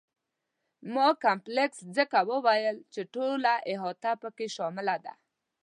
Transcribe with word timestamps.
ما 0.93 1.07
کمپلکس 1.25 1.79
ځکه 1.97 2.17
وویل 2.31 2.77
چې 2.93 3.01
ټوله 3.13 3.53
احاطه 3.71 4.11
په 4.21 4.29
کې 4.37 4.47
شامله 4.55 4.95
ده. 5.05 5.13